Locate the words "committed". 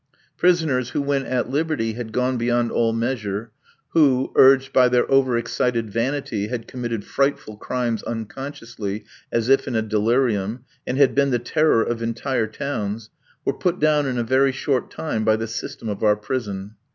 6.67-7.05